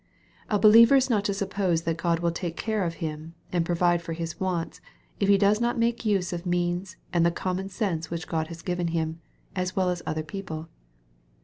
A 0.49 0.57
believer 0.57 0.95
is 0.95 1.11
not 1.11 1.23
to 1.25 1.33
suppose 1.35 1.83
that 1.83 1.97
God 1.97 2.21
will 2.21 2.31
take 2.31 2.57
care 2.57 2.83
of 2.85 2.95
him, 3.05 3.35
and 3.53 3.63
provide 3.63 4.01
for 4.01 4.13
his 4.13 4.39
wants, 4.39 4.81
if 5.19 5.29
he 5.29 5.37
does 5.37 5.61
not 5.61 5.77
make 5.77 6.05
use 6.07 6.33
of 6.33 6.43
means 6.43 6.95
and 7.13 7.23
the 7.23 7.29
common 7.29 7.69
sense 7.69 8.09
which 8.09 8.27
God 8.27 8.47
has 8.47 8.63
given 8.63 8.87
him, 8.87 9.21
as 9.55 9.75
well 9.75 9.91
as 9.91 10.01
other 10.07 10.23
people. 10.23 10.69